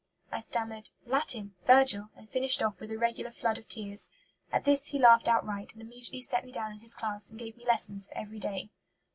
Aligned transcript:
I 0.31 0.39
stammered 0.39 0.89
'Latin 1.05 1.53
Virgil,' 1.67 2.09
and 2.15 2.27
finished 2.27 2.63
off 2.63 2.79
with 2.79 2.89
a 2.89 2.97
regular 2.97 3.29
flood 3.29 3.59
of 3.59 3.67
tears. 3.67 4.09
At 4.51 4.63
this 4.65 4.87
he 4.87 4.97
laughed 4.97 5.27
outright, 5.27 5.73
and 5.73 5.81
immediately 5.83 6.23
set 6.23 6.43
me 6.43 6.51
down 6.51 6.71
in 6.71 6.79
his 6.79 6.95
class 6.95 7.29
and 7.29 7.37
gave 7.37 7.55
me 7.55 7.65
lessons 7.67 8.07
for 8.07 8.17
every 8.17 8.39
day." 8.39 8.71